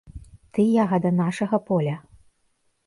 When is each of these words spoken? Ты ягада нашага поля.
Ты 0.57 0.65
ягада 0.83 1.11
нашага 1.21 1.57
поля. 1.69 1.97